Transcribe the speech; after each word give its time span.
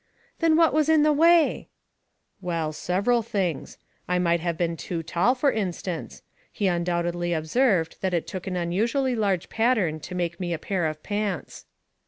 "Then 0.39 0.55
what 0.55 0.73
was 0.73 0.89
in 0.89 1.03
the 1.03 1.13
way?" 1.13 1.29
2 1.43 1.43
18 1.43 1.45
Household 1.45 1.61
Puzzles," 1.61 2.41
Well, 2.49 2.73
several 2.73 3.21
things. 3.21 3.77
I 4.07 4.17
might 4.17 4.39
have 4.39 4.57
been 4.57 4.75
too 4.75 5.03
tall, 5.03 5.35
for 5.35 5.51
instance. 5.51 6.23
He 6.51 6.65
undoubtedly 6.65 7.33
observed 7.33 7.97
that 8.01 8.15
it 8.15 8.25
took 8.25 8.47
an 8.47 8.55
unusually 8.55 9.13
large 9.15 9.47
pattern 9.49 9.99
to 9.99 10.15
make 10.15 10.39
me 10.39 10.53
a 10.53 10.57
pair 10.57 10.87
of 10.87 11.03
pants." 11.03 11.67